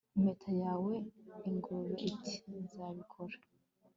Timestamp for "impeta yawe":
0.15-0.93